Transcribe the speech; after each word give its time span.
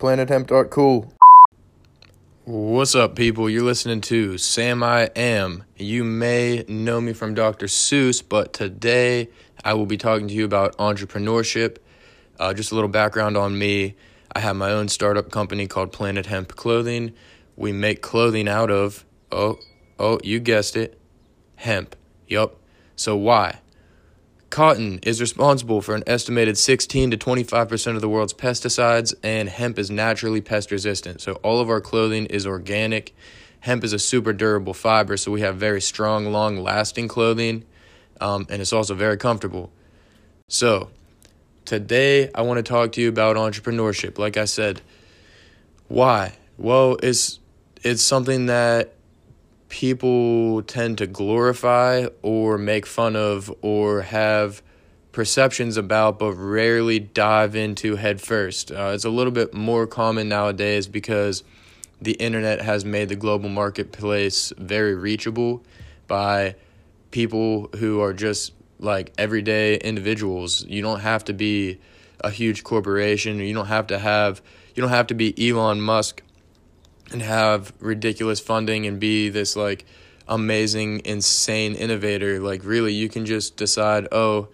PlanetHemp.cool. 0.00 1.12
What's 2.46 2.94
up, 2.94 3.14
people? 3.14 3.50
You're 3.50 3.62
listening 3.62 4.00
to 4.02 4.38
Sam 4.38 4.82
I 4.82 5.10
Am. 5.14 5.64
You 5.76 6.04
may 6.04 6.64
know 6.66 7.02
me 7.02 7.12
from 7.12 7.34
Dr. 7.34 7.66
Seuss, 7.66 8.22
but 8.26 8.54
today 8.54 9.28
I 9.62 9.74
will 9.74 9.84
be 9.84 9.98
talking 9.98 10.26
to 10.26 10.34
you 10.34 10.46
about 10.46 10.74
entrepreneurship. 10.78 11.76
Uh, 12.38 12.54
just 12.54 12.72
a 12.72 12.74
little 12.74 12.88
background 12.88 13.36
on 13.36 13.58
me. 13.58 13.94
I 14.34 14.40
have 14.40 14.56
my 14.56 14.70
own 14.70 14.88
startup 14.88 15.30
company 15.30 15.66
called 15.66 15.92
Planet 15.92 16.26
Hemp 16.26 16.56
Clothing. 16.56 17.12
We 17.56 17.72
make 17.72 18.00
clothing 18.00 18.48
out 18.48 18.70
of, 18.70 19.04
oh, 19.30 19.58
oh, 19.98 20.18
you 20.24 20.40
guessed 20.40 20.76
it, 20.76 20.98
hemp. 21.56 21.94
Yup. 22.26 22.56
So 22.96 23.16
why? 23.16 23.60
Cotton 24.50 24.98
is 25.04 25.20
responsible 25.20 25.80
for 25.80 25.94
an 25.94 26.02
estimated 26.08 26.58
16 26.58 27.12
to 27.12 27.16
25% 27.16 27.94
of 27.94 28.00
the 28.00 28.08
world's 28.08 28.34
pesticides, 28.34 29.14
and 29.22 29.48
hemp 29.48 29.78
is 29.78 29.92
naturally 29.92 30.40
pest 30.40 30.72
resistant. 30.72 31.20
So, 31.20 31.34
all 31.44 31.60
of 31.60 31.70
our 31.70 31.80
clothing 31.80 32.26
is 32.26 32.48
organic. 32.48 33.14
Hemp 33.60 33.84
is 33.84 33.92
a 33.92 33.98
super 33.98 34.32
durable 34.32 34.74
fiber, 34.74 35.16
so 35.16 35.30
we 35.30 35.42
have 35.42 35.56
very 35.56 35.80
strong, 35.80 36.32
long 36.32 36.56
lasting 36.56 37.06
clothing, 37.06 37.64
um, 38.20 38.46
and 38.50 38.60
it's 38.60 38.72
also 38.72 38.94
very 38.94 39.16
comfortable. 39.16 39.70
So, 40.48 40.90
today 41.64 42.28
I 42.34 42.42
want 42.42 42.58
to 42.58 42.64
talk 42.64 42.90
to 42.92 43.00
you 43.00 43.08
about 43.08 43.36
entrepreneurship. 43.36 44.18
Like 44.18 44.36
I 44.36 44.46
said, 44.46 44.82
why? 45.86 46.34
Well, 46.58 46.96
it's 47.04 47.38
it's 47.84 48.02
something 48.02 48.46
that 48.46 48.94
people 49.70 50.62
tend 50.64 50.98
to 50.98 51.06
glorify 51.06 52.04
or 52.22 52.58
make 52.58 52.84
fun 52.84 53.16
of 53.16 53.54
or 53.62 54.02
have 54.02 54.60
perceptions 55.12 55.76
about 55.76 56.18
but 56.18 56.34
rarely 56.34 56.98
dive 56.98 57.56
into 57.56 57.96
headfirst. 57.96 58.70
Uh, 58.70 58.90
it's 58.94 59.04
a 59.04 59.10
little 59.10 59.32
bit 59.32 59.54
more 59.54 59.86
common 59.86 60.28
nowadays 60.28 60.86
because 60.86 61.42
the 62.02 62.12
internet 62.12 62.60
has 62.60 62.84
made 62.84 63.08
the 63.08 63.16
global 63.16 63.48
marketplace 63.48 64.52
very 64.58 64.94
reachable 64.94 65.62
by 66.08 66.54
people 67.10 67.68
who 67.78 68.00
are 68.00 68.12
just 68.12 68.52
like 68.80 69.12
everyday 69.18 69.76
individuals. 69.76 70.64
You 70.64 70.82
don't 70.82 71.00
have 71.00 71.24
to 71.26 71.32
be 71.32 71.78
a 72.20 72.30
huge 72.30 72.64
corporation. 72.64 73.38
You 73.38 73.54
don't 73.54 73.66
have 73.66 73.86
to 73.88 73.98
have 73.98 74.42
you 74.74 74.80
don't 74.80 74.90
have 74.90 75.08
to 75.08 75.14
be 75.14 75.50
Elon 75.50 75.80
Musk 75.80 76.22
and 77.12 77.22
have 77.22 77.72
ridiculous 77.80 78.40
funding 78.40 78.86
and 78.86 79.00
be 79.00 79.28
this 79.28 79.56
like 79.56 79.84
amazing 80.28 81.02
insane 81.04 81.74
innovator 81.74 82.38
like 82.38 82.64
really 82.64 82.92
you 82.92 83.08
can 83.08 83.26
just 83.26 83.56
decide 83.56 84.06
oh 84.12 84.48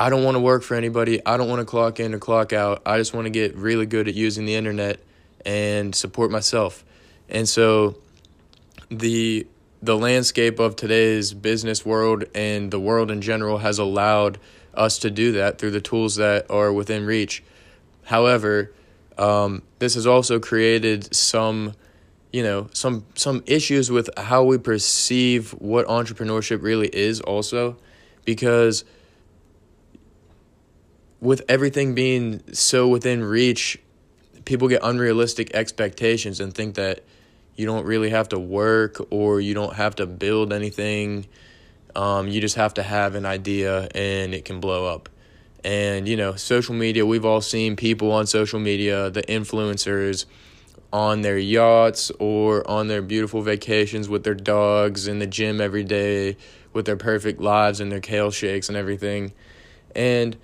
i 0.00 0.08
don't 0.08 0.24
want 0.24 0.34
to 0.34 0.40
work 0.40 0.62
for 0.62 0.76
anybody. 0.76 1.20
I 1.26 1.36
don't 1.36 1.48
want 1.50 1.60
to 1.60 1.66
clock 1.66 2.00
in 2.00 2.14
or 2.14 2.18
clock 2.18 2.54
out. 2.54 2.80
I 2.86 2.96
just 2.96 3.12
want 3.12 3.26
to 3.26 3.30
get 3.30 3.54
really 3.54 3.84
good 3.84 4.08
at 4.08 4.14
using 4.14 4.46
the 4.46 4.54
internet 4.54 4.98
and 5.44 5.94
support 5.94 6.30
myself. 6.30 6.84
And 7.28 7.46
so 7.46 7.98
the 8.90 9.46
the 9.82 9.96
landscape 9.96 10.58
of 10.58 10.74
today's 10.74 11.34
business 11.34 11.84
world 11.84 12.24
and 12.34 12.70
the 12.70 12.80
world 12.80 13.10
in 13.10 13.20
general 13.20 13.58
has 13.58 13.78
allowed 13.78 14.38
us 14.72 14.98
to 15.00 15.10
do 15.10 15.32
that 15.32 15.58
through 15.58 15.70
the 15.70 15.80
tools 15.82 16.16
that 16.16 16.50
are 16.50 16.72
within 16.72 17.04
reach. 17.04 17.42
However 18.04 18.72
um, 19.20 19.62
this 19.78 19.94
has 19.94 20.06
also 20.06 20.40
created 20.40 21.14
some, 21.14 21.74
you 22.32 22.42
know, 22.42 22.68
some 22.72 23.04
some 23.14 23.44
issues 23.46 23.90
with 23.90 24.08
how 24.16 24.44
we 24.44 24.56
perceive 24.56 25.50
what 25.52 25.86
entrepreneurship 25.86 26.62
really 26.62 26.88
is. 26.88 27.20
Also, 27.20 27.76
because 28.24 28.82
with 31.20 31.42
everything 31.50 31.94
being 31.94 32.42
so 32.54 32.88
within 32.88 33.22
reach, 33.22 33.78
people 34.46 34.68
get 34.68 34.80
unrealistic 34.82 35.54
expectations 35.54 36.40
and 36.40 36.54
think 36.54 36.76
that 36.76 37.04
you 37.56 37.66
don't 37.66 37.84
really 37.84 38.08
have 38.08 38.30
to 38.30 38.38
work 38.38 39.06
or 39.10 39.38
you 39.38 39.52
don't 39.52 39.74
have 39.74 39.96
to 39.96 40.06
build 40.06 40.50
anything. 40.50 41.26
Um, 41.94 42.28
you 42.28 42.40
just 42.40 42.56
have 42.56 42.72
to 42.74 42.82
have 42.82 43.16
an 43.16 43.26
idea 43.26 43.86
and 43.94 44.32
it 44.32 44.46
can 44.46 44.60
blow 44.60 44.86
up. 44.86 45.10
And, 45.62 46.08
you 46.08 46.16
know, 46.16 46.36
social 46.36 46.74
media, 46.74 47.04
we've 47.04 47.24
all 47.24 47.40
seen 47.40 47.76
people 47.76 48.12
on 48.12 48.26
social 48.26 48.58
media, 48.58 49.10
the 49.10 49.22
influencers 49.22 50.24
on 50.92 51.20
their 51.22 51.38
yachts 51.38 52.10
or 52.18 52.68
on 52.68 52.88
their 52.88 53.02
beautiful 53.02 53.42
vacations 53.42 54.08
with 54.08 54.24
their 54.24 54.34
dogs 54.34 55.06
in 55.06 55.18
the 55.18 55.26
gym 55.26 55.60
every 55.60 55.84
day 55.84 56.36
with 56.72 56.86
their 56.86 56.96
perfect 56.96 57.40
lives 57.40 57.80
and 57.80 57.92
their 57.92 58.00
kale 58.00 58.30
shakes 58.30 58.68
and 58.68 58.76
everything. 58.76 59.32
And 59.94 60.36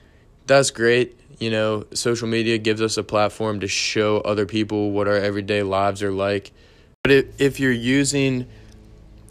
that's 0.47 0.71
great. 0.71 1.19
You 1.39 1.51
know, 1.51 1.87
social 1.93 2.29
media 2.29 2.59
gives 2.59 2.81
us 2.81 2.97
a 2.97 3.03
platform 3.03 3.61
to 3.61 3.69
show 3.69 4.19
other 4.19 4.47
people 4.47 4.93
what 4.93 5.09
our 5.09 5.17
everyday 5.17 5.63
lives 5.63 6.03
are 6.03 6.13
like. 6.13 6.53
But 7.03 7.13
if, 7.13 7.41
if 7.41 7.61
you're 7.61 7.73
using 7.73 8.47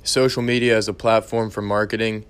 social 0.03 0.41
media 0.41 0.77
as 0.77 0.87
a 0.87 0.93
platform 0.93 1.49
for 1.49 1.61
marketing 1.61 2.25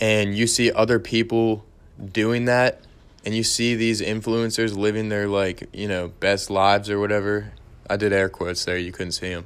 and 0.00 0.36
you 0.36 0.46
see 0.46 0.72
other 0.72 0.98
people 0.98 1.64
doing 2.12 2.46
that 2.46 2.80
and 3.24 3.34
you 3.34 3.42
see 3.42 3.74
these 3.74 4.00
influencers 4.00 4.76
living 4.76 5.08
their 5.08 5.28
like 5.28 5.68
you 5.72 5.88
know 5.88 6.08
best 6.20 6.50
lives 6.50 6.90
or 6.90 6.98
whatever 6.98 7.52
i 7.88 7.96
did 7.96 8.12
air 8.12 8.28
quotes 8.28 8.64
there 8.64 8.76
you 8.76 8.92
couldn't 8.92 9.12
see 9.12 9.30
them 9.30 9.44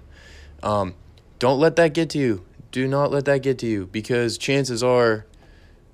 um, 0.62 0.94
don't 1.38 1.60
let 1.60 1.76
that 1.76 1.94
get 1.94 2.10
to 2.10 2.18
you. 2.18 2.44
Do 2.72 2.86
not 2.88 3.10
let 3.10 3.24
that 3.26 3.42
get 3.42 3.58
to 3.60 3.66
you 3.66 3.86
because 3.86 4.38
chances 4.38 4.82
are 4.82 5.24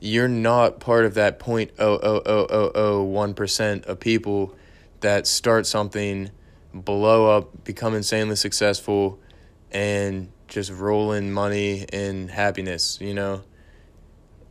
you're 0.01 0.29
not 0.29 0.81
part 0.81 1.05
of 1.05 1.15
that 1.15 1.39
point 1.39 1.71
oh 1.79 1.99
oh 2.03 2.23
oh 2.27 2.47
oh 2.51 2.73
oh 2.75 3.03
one 3.03 3.33
percent 3.33 3.85
of 3.87 4.01
people 4.01 4.55
that 5.01 5.27
start 5.27 5.67
something 5.67 6.31
blow 6.73 7.37
up 7.37 7.65
become 7.65 7.95
insanely 7.95 8.37
successful 8.37 9.19
and 9.71 10.31
just 10.49 10.71
roll 10.73 11.13
in 11.13 11.33
money 11.33 11.87
and 11.93 12.31
happiness 12.31 12.99
you 13.01 13.15
know? 13.15 13.43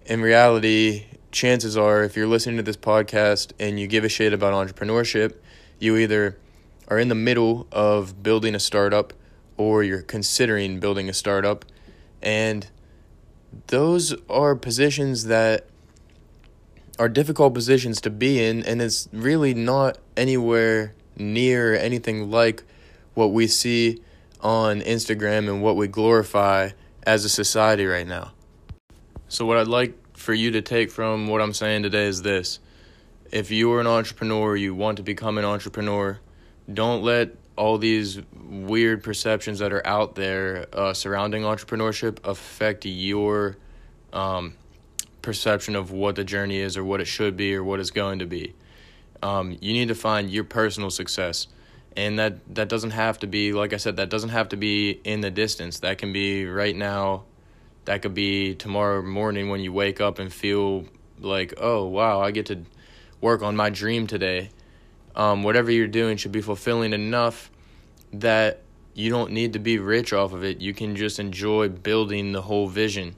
In 0.05 0.21
reality 0.21 1.05
chances 1.33 1.75
are, 1.75 2.03
if 2.03 2.16
you're 2.16 2.27
listening 2.27 2.57
to 2.57 2.63
this 2.63 2.77
podcast 2.77 3.51
and 3.59 3.79
you 3.79 3.88
give 3.88 4.03
a 4.03 4.09
shit 4.09 4.31
about 4.31 4.53
entrepreneurship, 4.53 5.35
you 5.79 5.97
either 5.97 6.38
are 6.88 6.99
in 6.99 7.09
the 7.09 7.16
middle 7.16 7.67
of 7.71 8.23
building 8.23 8.55
a 8.55 8.59
startup 8.59 9.11
or 9.57 9.83
you're 9.83 10.01
considering 10.01 10.79
building 10.79 11.09
a 11.09 11.13
startup. 11.13 11.66
And 12.21 12.69
those 13.67 14.16
are 14.29 14.55
positions 14.55 15.25
that 15.25 15.67
are 16.99 17.09
difficult 17.09 17.53
positions 17.53 18.00
to 18.01 18.09
be 18.09 18.44
in, 18.44 18.63
and 18.63 18.81
it's 18.81 19.09
really 19.11 19.53
not 19.53 19.97
anywhere 20.15 20.94
near 21.17 21.75
anything 21.75 22.29
like 22.29 22.63
what 23.15 23.31
we 23.31 23.47
see 23.47 24.00
on 24.41 24.81
Instagram 24.81 25.50
and 25.50 25.63
what 25.63 25.75
we 25.75 25.88
glorify 25.88 26.69
as 27.05 27.25
a 27.25 27.29
society 27.29 27.85
right 27.85 28.07
now. 28.07 28.31
So, 29.27 29.45
what 29.45 29.57
I'd 29.57 29.67
like 29.67 29.97
for 30.23 30.34
you 30.34 30.51
to 30.51 30.61
take 30.61 30.89
from 30.89 31.28
what 31.28 31.41
I'm 31.41 31.53
saying 31.53 31.84
today 31.84 32.06
is 32.06 32.22
this. 32.22 32.59
If 33.31 33.51
you 33.51 33.72
are 33.73 33.81
an 33.81 33.88
entrepreneur, 33.88 34.56
you 34.56 34.73
want 34.73 34.97
to 34.97 35.03
become 35.03 35.38
an 35.38 35.45
entrepreneur, 35.45 36.19
don't 36.72 37.03
let 37.03 37.35
all 37.56 37.78
these 37.78 38.22
weird 38.33 39.03
perceptions 39.03 39.59
that 39.59 39.73
are 39.73 39.85
out 39.85 40.16
there 40.16 40.66
uh, 40.73 40.94
surrounding 40.94 41.44
entrepreneurship 41.44 42.17
affect 42.23 42.85
your 42.85 43.57
um, 44.13 44.56
perception 45.22 45.75
of 45.75 45.91
what 45.91 46.16
the 46.16 46.23
journey 46.23 46.57
is 46.57 46.78
or 46.78 46.83
what 46.83 47.01
it 47.01 47.06
should 47.06 47.35
be 47.35 47.53
or 47.53 47.63
what 47.63 47.79
it's 47.79 47.91
going 47.91 48.19
to 48.19 48.25
be. 48.25 48.56
Um, 49.22 49.57
you 49.62 49.73
need 49.73 49.89
to 49.89 49.95
find 49.95 50.31
your 50.31 50.44
personal 50.45 50.89
success. 50.89 51.47
And 51.95 52.17
that, 52.17 52.56
that 52.56 52.69
doesn't 52.69 52.91
have 52.91 53.19
to 53.19 53.28
be, 53.28 53.53
like 53.53 53.73
I 53.73 53.78
said, 53.78 53.97
that 53.97 54.09
doesn't 54.09 54.29
have 54.29 54.50
to 54.50 54.57
be 54.57 54.91
in 55.03 55.22
the 55.22 55.29
distance. 55.29 55.79
That 55.79 56.00
can 56.00 56.12
be 56.12 56.45
right 56.45 56.75
now 56.75 57.25
that 57.85 58.01
could 58.01 58.13
be 58.13 58.55
tomorrow 58.55 59.01
morning 59.01 59.49
when 59.49 59.59
you 59.59 59.73
wake 59.73 59.99
up 59.99 60.19
and 60.19 60.31
feel 60.31 60.85
like, 61.19 61.53
oh, 61.57 61.85
wow, 61.85 62.21
I 62.21 62.31
get 62.31 62.47
to 62.47 62.63
work 63.21 63.41
on 63.41 63.55
my 63.55 63.69
dream 63.69 64.07
today. 64.07 64.50
Um, 65.15 65.44
whatever 65.44 65.71
you're 65.71 65.88
doing 65.88 66.18
should 66.18 66.31
be 66.31 66.41
fulfilling 66.41 66.94
enough 66.94 67.51
that 68.13 68.62
you 68.94 69.09
don't 69.09 69.31
need 69.31 69.53
to 69.53 69.59
be 69.59 69.80
rich 69.80 70.13
off 70.13 70.33
of 70.33 70.44
it. 70.44 70.62
You 70.62 70.74
can 70.74 70.95
just 70.95 71.19
enjoy 71.19 71.69
building 71.69 72.31
the 72.31 72.41
whole 72.41 72.68
vision 72.68 73.15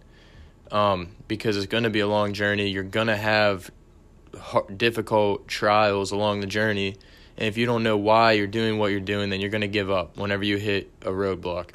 um, 0.71 1.09
because 1.27 1.57
it's 1.57 1.65
going 1.67 1.83
to 1.83 1.89
be 1.89 2.00
a 2.00 2.07
long 2.07 2.33
journey. 2.33 2.69
You're 2.69 2.83
going 2.83 3.07
to 3.07 3.17
have 3.17 3.71
hard, 4.39 4.77
difficult 4.77 5.47
trials 5.47 6.12
along 6.12 6.41
the 6.41 6.47
journey. 6.47 6.95
And 7.38 7.47
if 7.47 7.57
you 7.57 7.65
don't 7.65 7.83
know 7.83 7.97
why 7.97 8.33
you're 8.33 8.47
doing 8.47 8.77
what 8.77 8.91
you're 8.91 9.00
doing, 9.00 9.29
then 9.29 9.41
you're 9.41 9.50
going 9.50 9.62
to 9.62 9.67
give 9.67 9.91
up 9.91 10.17
whenever 10.17 10.44
you 10.44 10.57
hit 10.57 10.89
a 11.01 11.09
roadblock. 11.09 11.71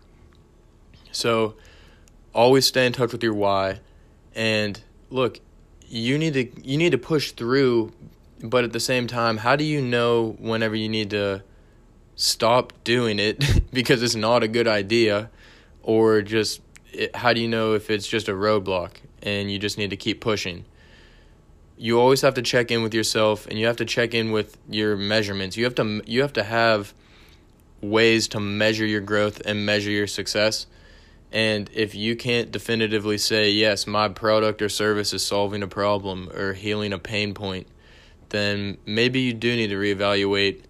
So, 1.13 1.57
always 2.33 2.67
stay 2.67 2.87
in 2.87 2.93
touch 2.93 3.13
with 3.13 3.23
your 3.23 3.35
why 3.35 3.81
and 4.35 4.83
look 5.11 5.41
you 5.87 6.17
need 6.19 6.35
to 6.35 6.69
you 6.69 6.77
need 6.79 6.93
to 6.93 6.99
push 6.99 7.33
through 7.33 7.93
but 8.43 8.65
at 8.65 8.73
the 8.73 8.81
same 8.81 9.07
time 9.07 9.39
how 9.39 9.57
do 9.57 9.65
you 9.65 9.81
know 9.81 10.37
whenever 10.39 10.75
you 10.75 10.89
need 10.89 11.11
to 11.11 11.43
stop 12.15 12.73
doing 12.85 13.19
it 13.19 13.63
because 13.73 14.03
it's 14.03 14.15
not 14.15 14.43
a 14.43 14.49
good 14.49 14.69
idea 14.69 15.31
or 15.83 16.23
just 16.23 16.61
it, 16.93 17.15
how 17.17 17.33
do 17.33 17.41
you 17.41 17.49
know 17.49 17.75
if 17.75 17.91
it's 17.91 18.07
just 18.07 18.29
a 18.29 18.33
roadblock 18.33 18.93
and 19.23 19.51
you 19.51 19.59
just 19.59 19.79
need 19.79 19.91
to 19.91 19.97
keep 19.97 20.21
pushing 20.21 20.65
you 21.81 21.99
always 21.99 22.21
have 22.21 22.35
to 22.35 22.43
check 22.43 22.71
in 22.71 22.83
with 22.83 22.93
yourself 22.93 23.47
and 23.47 23.59
you 23.59 23.67
have 23.67 23.77
to 23.77 23.87
check 23.87 24.13
in 24.13 24.33
with 24.33 24.59
your 24.69 24.99
measurements. 24.99 25.57
You 25.57 25.65
have 25.65 25.75
to 25.77 26.03
you 26.07 26.21
have 26.21 26.35
to 26.35 26.45
have 26.45 26.93
ways 27.81 28.29
to 28.29 28.41
measure 28.41 28.85
your 28.85 29.01
growth 29.01 29.41
and 29.47 29.65
measure 29.65 29.91
your 29.91 30.07
success. 30.07 30.67
And 31.33 31.71
if 31.73 31.95
you 31.95 32.17
can't 32.17 32.51
definitively 32.51 33.19
say, 33.19 33.51
yes, 33.51 33.87
my 33.87 34.09
product 34.09 34.63
or 34.63 34.69
service 34.69 35.13
is 35.13 35.25
solving 35.25 35.63
a 35.63 35.69
problem 35.69 36.29
or 36.35 36.55
healing 36.55 36.93
a 36.93 36.99
pain 36.99 37.35
point, 37.35 37.69
then 38.31 38.79
maybe 38.85 39.21
you 39.21 39.33
do 39.33 39.55
need 39.55 39.69
to 39.69 39.77
reevaluate, 39.77 40.63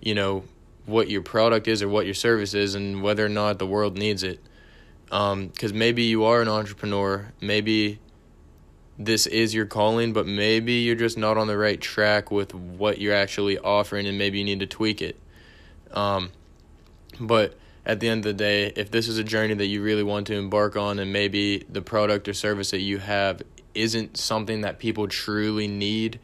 you 0.00 0.14
know, 0.14 0.44
what 0.86 1.08
your 1.08 1.22
product 1.22 1.68
is 1.68 1.82
or 1.82 1.88
what 1.88 2.04
your 2.04 2.14
service 2.14 2.54
is 2.54 2.74
and 2.74 3.02
whether 3.02 3.24
or 3.24 3.28
not 3.28 3.58
the 3.58 3.66
world 3.66 3.96
needs 3.96 4.22
it. 4.22 4.40
Because 5.04 5.72
um, 5.72 5.78
maybe 5.78 6.02
you 6.02 6.24
are 6.24 6.42
an 6.42 6.48
entrepreneur, 6.48 7.32
maybe 7.40 7.98
this 8.98 9.26
is 9.26 9.54
your 9.54 9.66
calling, 9.66 10.12
but 10.12 10.26
maybe 10.26 10.74
you're 10.74 10.96
just 10.96 11.16
not 11.16 11.36
on 11.36 11.46
the 11.46 11.56
right 11.56 11.80
track 11.80 12.30
with 12.30 12.54
what 12.54 12.98
you're 13.00 13.14
actually 13.14 13.58
offering 13.58 14.06
and 14.06 14.18
maybe 14.18 14.38
you 14.38 14.44
need 14.44 14.60
to 14.60 14.66
tweak 14.66 15.00
it. 15.00 15.18
Um, 15.92 16.30
but 17.20 17.56
at 17.88 18.00
the 18.00 18.08
end 18.08 18.18
of 18.18 18.24
the 18.24 18.34
day, 18.34 18.70
if 18.76 18.90
this 18.90 19.08
is 19.08 19.16
a 19.16 19.24
journey 19.24 19.54
that 19.54 19.66
you 19.66 19.82
really 19.82 20.02
want 20.02 20.26
to 20.26 20.34
embark 20.34 20.76
on 20.76 20.98
and 20.98 21.10
maybe 21.10 21.64
the 21.70 21.80
product 21.80 22.28
or 22.28 22.34
service 22.34 22.70
that 22.70 22.80
you 22.80 22.98
have 22.98 23.42
isn't 23.74 24.18
something 24.18 24.60
that 24.60 24.78
people 24.78 25.08
truly 25.08 25.66
need, 25.66 26.20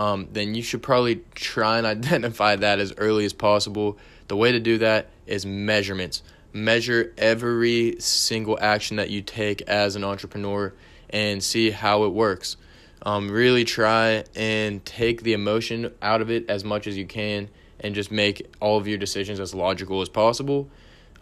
um, 0.00 0.28
then 0.32 0.56
you 0.56 0.62
should 0.62 0.82
probably 0.82 1.22
try 1.36 1.78
and 1.78 1.86
identify 1.86 2.56
that 2.56 2.80
as 2.80 2.92
early 2.96 3.24
as 3.24 3.32
possible. 3.32 3.96
The 4.26 4.36
way 4.36 4.50
to 4.50 4.58
do 4.58 4.78
that 4.78 5.08
is 5.26 5.46
measurements. 5.46 6.24
Measure 6.52 7.14
every 7.16 8.00
single 8.00 8.58
action 8.60 8.96
that 8.96 9.08
you 9.08 9.22
take 9.22 9.62
as 9.62 9.94
an 9.94 10.02
entrepreneur 10.02 10.74
and 11.10 11.40
see 11.40 11.70
how 11.70 12.02
it 12.02 12.08
works. 12.08 12.56
Um, 13.02 13.30
really 13.30 13.64
try 13.64 14.24
and 14.34 14.84
take 14.84 15.22
the 15.22 15.34
emotion 15.34 15.94
out 16.02 16.20
of 16.20 16.32
it 16.32 16.50
as 16.50 16.64
much 16.64 16.88
as 16.88 16.96
you 16.96 17.06
can 17.06 17.48
and 17.78 17.94
just 17.94 18.10
make 18.10 18.52
all 18.58 18.76
of 18.76 18.88
your 18.88 18.98
decisions 18.98 19.38
as 19.38 19.54
logical 19.54 20.02
as 20.02 20.08
possible. 20.08 20.68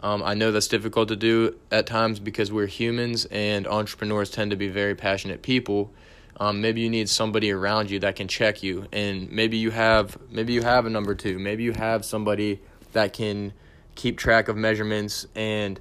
Um, 0.01 0.23
I 0.23 0.33
know 0.33 0.51
that's 0.51 0.67
difficult 0.67 1.07
to 1.09 1.15
do 1.15 1.55
at 1.71 1.87
times 1.87 2.19
because 2.19 2.51
we're 2.51 2.67
humans 2.67 3.25
and 3.25 3.65
entrepreneurs 3.65 4.29
tend 4.29 4.51
to 4.51 4.57
be 4.57 4.67
very 4.67 4.95
passionate 4.95 5.41
people. 5.41 5.91
Um, 6.37 6.61
maybe 6.61 6.81
you 6.81 6.89
need 6.89 7.09
somebody 7.09 7.51
around 7.51 7.89
you 7.89 7.99
that 7.99 8.15
can 8.17 8.27
check 8.27 8.61
you, 8.61 8.87
and 8.91 9.31
maybe 9.31 9.57
you 9.57 9.71
have 9.71 10.17
maybe 10.29 10.51
you 10.53 10.61
have 10.61 10.85
a 10.85 10.89
number 10.89 11.15
two. 11.15 11.39
Maybe 11.39 11.63
you 11.63 11.71
have 11.71 12.03
somebody 12.03 12.59
that 12.91 13.13
can 13.13 13.53
keep 13.95 14.17
track 14.17 14.49
of 14.49 14.57
measurements 14.57 15.27
and 15.33 15.79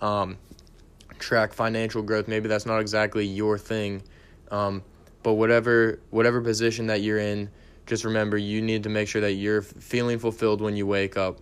um, 0.00 0.38
track 1.18 1.52
financial 1.52 2.02
growth. 2.02 2.26
Maybe 2.26 2.48
that's 2.48 2.64
not 2.64 2.80
exactly 2.80 3.26
your 3.26 3.58
thing, 3.58 4.02
um, 4.50 4.82
but 5.22 5.34
whatever 5.34 6.00
whatever 6.08 6.40
position 6.40 6.86
that 6.86 7.02
you're 7.02 7.18
in, 7.18 7.50
just 7.86 8.04
remember 8.04 8.38
you 8.38 8.62
need 8.62 8.84
to 8.84 8.88
make 8.88 9.08
sure 9.08 9.20
that 9.20 9.34
you're 9.34 9.60
feeling 9.60 10.18
fulfilled 10.18 10.62
when 10.62 10.74
you 10.74 10.86
wake 10.86 11.18
up, 11.18 11.38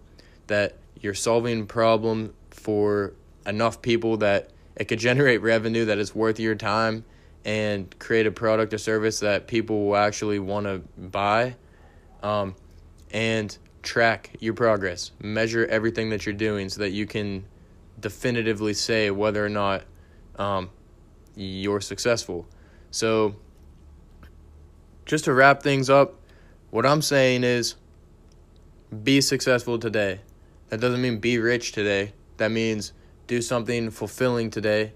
that 0.48 0.76
you're 0.98 1.14
solving 1.14 1.62
a 1.62 1.66
problem 1.66 2.34
for 2.50 3.14
enough 3.46 3.82
people 3.82 4.18
that 4.18 4.50
it 4.76 4.86
could 4.86 4.98
generate 4.98 5.42
revenue 5.42 5.84
that 5.86 5.98
is 5.98 6.14
worth 6.14 6.40
your 6.40 6.54
time 6.54 7.04
and 7.44 7.98
create 7.98 8.26
a 8.26 8.30
product 8.30 8.72
or 8.72 8.78
service 8.78 9.20
that 9.20 9.46
people 9.46 9.86
will 9.86 9.96
actually 9.96 10.38
want 10.38 10.66
to 10.66 10.82
buy 10.98 11.54
um, 12.22 12.54
and 13.12 13.56
track 13.82 14.30
your 14.40 14.54
progress. 14.54 15.10
Measure 15.22 15.66
everything 15.66 16.10
that 16.10 16.26
you're 16.26 16.34
doing 16.34 16.68
so 16.68 16.80
that 16.80 16.90
you 16.90 17.06
can 17.06 17.44
definitively 17.98 18.74
say 18.74 19.10
whether 19.10 19.44
or 19.44 19.48
not 19.48 19.84
um, 20.36 20.70
you're 21.34 21.80
successful. 21.80 22.46
So 22.90 23.36
just 25.10 25.24
to 25.24 25.32
wrap 25.34 25.60
things 25.60 25.90
up 25.90 26.14
what 26.70 26.86
i'm 26.86 27.02
saying 27.02 27.42
is 27.42 27.74
be 29.02 29.20
successful 29.20 29.76
today 29.76 30.20
that 30.70 30.80
doesn't 30.80 31.02
mean 31.02 31.18
be 31.18 31.38
rich 31.38 31.72
today 31.72 32.12
that 32.40 32.50
means 32.50 32.94
do 33.26 33.42
something 33.42 33.90
fulfilling 33.90 34.48
today 34.48 34.94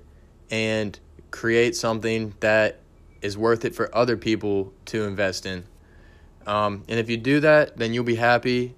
and 0.50 0.99
create 1.31 1.76
something 1.76 2.35
that 2.41 2.81
is 3.21 3.37
worth 3.37 3.67
it 3.67 3.75
for 3.75 3.94
other 3.94 4.17
people 4.17 4.73
to 4.87 5.05
invest 5.05 5.44
in. 5.44 5.62
Um, 6.47 6.85
and 6.88 6.99
if 6.99 7.11
you 7.11 7.19
do 7.19 7.41
that, 7.41 7.76
then 7.76 7.93
you'll 7.93 8.03
be 8.03 8.15
happy, 8.15 8.75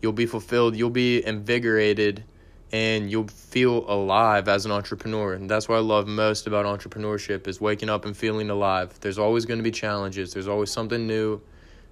you'll 0.00 0.12
be 0.12 0.24
fulfilled, 0.24 0.76
you'll 0.76 0.88
be 0.88 1.24
invigorated, 1.24 2.24
and 2.72 3.10
you'll 3.10 3.28
feel 3.28 3.84
alive 3.86 4.48
as 4.48 4.64
an 4.64 4.72
entrepreneur. 4.72 5.34
And 5.34 5.48
that's 5.48 5.68
what 5.68 5.76
I 5.76 5.80
love 5.80 6.06
most 6.06 6.46
about 6.46 6.64
entrepreneurship 6.64 7.46
is 7.46 7.60
waking 7.60 7.90
up 7.90 8.06
and 8.06 8.16
feeling 8.16 8.48
alive. 8.48 8.98
There's 9.00 9.18
always 9.18 9.44
going 9.44 9.58
to 9.58 9.64
be 9.64 9.70
challenges. 9.70 10.32
There's 10.32 10.48
always 10.48 10.70
something 10.70 11.06
new. 11.06 11.42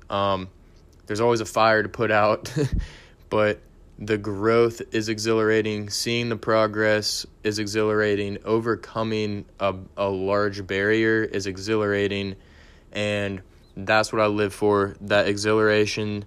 Um, 0.09 0.49
there's 1.05 1.21
always 1.21 1.43
a 1.43 1.47
fire 1.47 1.83
to 1.83 1.89
put 1.91 2.11
out, 2.11 2.51
but 3.29 3.61
the 3.99 4.19
growth 4.19 4.83
is 4.93 5.09
exhilarating, 5.09 5.89
seeing 5.89 6.29
the 6.29 6.37
progress 6.37 7.27
is 7.45 7.59
exhilarating, 7.59 8.39
overcoming 8.45 9.45
a, 9.61 9.75
a 9.97 10.09
large 10.09 10.67
barrier 10.67 11.23
is 11.23 11.47
exhilarating, 11.47 12.35
and 12.93 13.43
that's 13.77 14.13
what 14.13 14.21
I 14.21 14.27
live 14.27 14.53
for 14.53 14.97
that 15.03 15.29
exhilaration, 15.29 16.25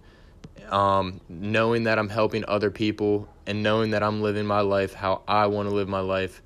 um, 0.69 1.19
knowing 1.27 1.83
that 1.83 1.99
I'm 1.99 2.09
helping 2.09 2.45
other 2.47 2.71
people 2.71 3.27
and 3.45 3.63
knowing 3.63 3.91
that 3.91 4.03
I'm 4.03 4.21
living 4.21 4.45
my 4.45 4.61
life 4.61 4.93
how 4.93 5.21
I 5.27 5.47
want 5.47 5.69
to 5.69 5.75
live 5.75 5.89
my 5.89 6.01
life, 6.01 6.41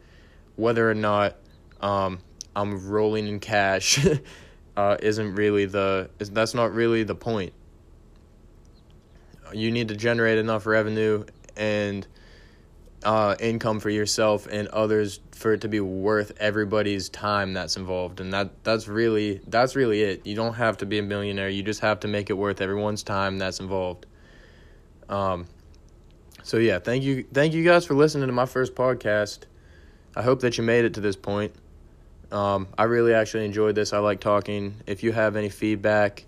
whether 0.56 0.90
or 0.90 0.96
not 0.96 1.38
um, 1.82 2.20
I'm 2.56 2.90
rolling 2.90 3.28
in 3.28 3.40
cash. 3.40 4.06
uh, 4.78 4.98
isn't 5.02 5.36
really 5.36 5.66
the 5.66 6.10
that's 6.18 6.54
not 6.54 6.74
really 6.74 7.04
the 7.04 7.16
point 7.16 7.54
you 9.54 9.72
need 9.72 9.90
to 9.90 9.96
generate 9.96 10.38
enough 10.38 10.66
revenue 10.66 11.26
and 11.56 12.08
uh, 13.04 13.36
income 13.40 13.80
for 13.80 13.90
yourself 13.90 14.48
and 14.48 14.68
others 14.70 15.20
for 15.32 15.54
it 15.54 15.62
to 15.62 15.68
be 15.68 15.80
worth 15.80 16.32
everybody's 16.40 17.10
time 17.10 17.54
that's 17.54 17.78
involved. 17.78 18.20
And 18.20 18.32
that 18.34 18.64
that's 18.64 18.88
really 18.88 19.42
that's 19.48 19.76
really 19.76 20.02
it. 20.02 20.26
You 20.26 20.36
don't 20.36 20.54
have 20.54 20.78
to 20.78 20.86
be 20.86 21.00
a 21.00 21.02
millionaire. 21.02 21.50
You 21.50 21.64
just 21.64 21.82
have 21.82 22.02
to 22.02 22.08
make 22.08 22.30
it 22.30 22.34
worth 22.34 22.62
everyone's 22.62 23.04
time 23.04 23.40
that's 23.40 23.60
involved. 23.60 24.06
Um 25.10 25.48
so 26.44 26.58
yeah 26.58 26.80
thank 26.80 27.04
you 27.04 27.26
thank 27.34 27.54
you 27.54 27.64
guys 27.64 27.86
for 27.86 27.94
listening 27.96 28.28
to 28.28 28.34
my 28.34 28.46
first 28.46 28.76
podcast. 28.76 29.40
I 30.16 30.22
hope 30.22 30.42
that 30.42 30.58
you 30.58 30.64
made 30.64 30.86
it 30.86 30.94
to 30.96 31.02
this 31.02 31.16
point. 31.16 31.54
Um 32.32 32.68
i 32.78 32.84
really 32.84 33.14
actually 33.14 33.46
enjoyed 33.46 33.74
this. 33.74 33.94
I 33.94 33.98
like 33.98 34.20
talking. 34.20 34.76
If 34.86 35.02
you 35.02 35.12
have 35.12 35.36
any 35.36 35.50
feedback 35.50 36.26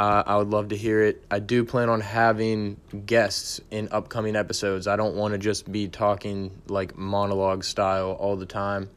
uh, 0.00 0.22
I 0.24 0.36
would 0.38 0.48
love 0.48 0.68
to 0.68 0.76
hear 0.78 1.02
it. 1.02 1.22
I 1.30 1.40
do 1.40 1.62
plan 1.62 1.90
on 1.90 2.00
having 2.00 2.80
guests 3.04 3.60
in 3.70 3.90
upcoming 3.92 4.34
episodes. 4.34 4.86
I 4.86 4.96
don't 4.96 5.14
want 5.14 5.32
to 5.32 5.38
just 5.38 5.70
be 5.70 5.88
talking 5.88 6.62
like 6.68 6.96
monologue 6.96 7.64
style 7.64 8.12
all 8.12 8.36
the 8.36 8.46
time. 8.46 8.88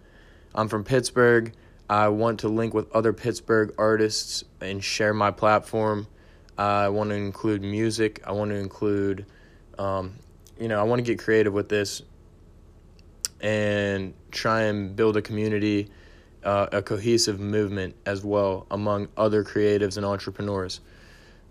I'm 0.55 0.69
from 0.69 0.85
Pittsburgh. 0.85 1.51
I 1.89 2.07
want 2.07 2.39
to 2.39 2.47
link 2.47 2.73
with 2.73 2.89
other 2.95 3.11
Pittsburgh 3.11 3.75
artists 3.77 4.45
and 4.61 4.81
share 4.81 5.13
my 5.13 5.29
platform. 5.29 6.07
I 6.57 6.87
want 6.87 7.09
to 7.09 7.17
include 7.17 7.63
music. 7.63 8.21
I 8.25 8.31
want 8.31 8.51
to 8.51 8.55
include, 8.55 9.25
um, 9.77 10.13
you 10.57 10.69
know, 10.69 10.79
I 10.79 10.83
want 10.83 10.99
to 10.99 11.03
get 11.03 11.19
creative 11.19 11.51
with 11.51 11.67
this 11.67 12.01
and 13.41 14.13
try 14.31 14.61
and 14.61 14.95
build 14.95 15.17
a 15.17 15.21
community, 15.21 15.89
uh, 16.45 16.67
a 16.71 16.81
cohesive 16.81 17.41
movement 17.41 17.93
as 18.05 18.23
well 18.23 18.67
among 18.71 19.09
other 19.17 19.43
creatives 19.43 19.97
and 19.97 20.05
entrepreneurs 20.05 20.79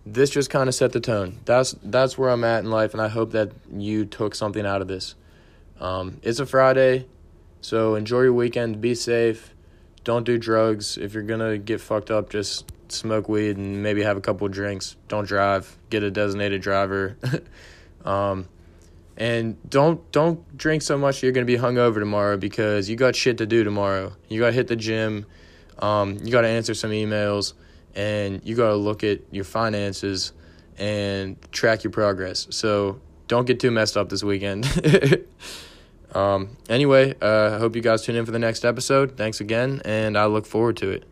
this 0.04 0.30
just 0.30 0.50
kind 0.50 0.68
of 0.68 0.74
set 0.74 0.92
the 0.92 1.00
tone. 1.00 1.38
That's 1.44 1.76
that's 1.82 2.18
where 2.18 2.30
I'm 2.30 2.44
at 2.44 2.64
in 2.64 2.70
life, 2.70 2.92
and 2.92 3.00
I 3.00 3.08
hope 3.08 3.32
that 3.32 3.52
you 3.72 4.04
took 4.04 4.34
something 4.34 4.66
out 4.66 4.82
of 4.82 4.88
this. 4.88 5.14
Um, 5.80 6.18
it's 6.22 6.38
a 6.38 6.46
Friday, 6.46 7.06
so 7.60 7.94
enjoy 7.94 8.22
your 8.22 8.32
weekend. 8.32 8.80
Be 8.80 8.94
safe. 8.94 9.54
Don't 10.04 10.24
do 10.24 10.38
drugs. 10.38 10.98
If 10.98 11.14
you're 11.14 11.22
gonna 11.22 11.58
get 11.58 11.80
fucked 11.80 12.10
up, 12.10 12.30
just 12.30 12.70
smoke 12.88 13.28
weed 13.28 13.56
and 13.56 13.82
maybe 13.82 14.02
have 14.02 14.16
a 14.16 14.20
couple 14.20 14.46
drinks. 14.48 14.96
Don't 15.08 15.26
drive. 15.26 15.78
Get 15.88 16.02
a 16.02 16.10
designated 16.10 16.60
driver. 16.60 17.16
um, 18.04 18.48
and 19.16 19.56
don't 19.70 20.10
don't 20.10 20.56
drink 20.56 20.82
so 20.82 20.98
much 20.98 21.22
you're 21.22 21.32
gonna 21.32 21.46
be 21.46 21.58
hungover 21.58 22.00
tomorrow 22.00 22.36
because 22.36 22.88
you 22.88 22.96
got 22.96 23.14
shit 23.14 23.38
to 23.38 23.46
do 23.46 23.62
tomorrow. 23.62 24.12
You 24.28 24.40
gotta 24.40 24.52
hit 24.52 24.66
the 24.66 24.76
gym. 24.76 25.26
Um, 25.78 26.18
you 26.22 26.32
gotta 26.32 26.48
answer 26.48 26.74
some 26.74 26.90
emails 26.90 27.54
and 27.94 28.40
you 28.44 28.54
got 28.54 28.68
to 28.68 28.76
look 28.76 29.04
at 29.04 29.20
your 29.30 29.44
finances 29.44 30.32
and 30.78 31.36
track 31.52 31.84
your 31.84 31.90
progress. 31.90 32.46
So 32.50 33.00
don't 33.28 33.46
get 33.46 33.60
too 33.60 33.70
messed 33.70 33.96
up 33.96 34.08
this 34.08 34.22
weekend. 34.22 34.66
um, 36.14 36.56
anyway, 36.68 37.14
uh, 37.20 37.54
I 37.54 37.58
hope 37.58 37.76
you 37.76 37.82
guys 37.82 38.02
tune 38.02 38.16
in 38.16 38.24
for 38.24 38.32
the 38.32 38.38
next 38.38 38.64
episode. 38.64 39.16
Thanks 39.16 39.40
again, 39.40 39.82
and 39.84 40.16
I 40.16 40.26
look 40.26 40.46
forward 40.46 40.76
to 40.78 40.90
it. 40.90 41.04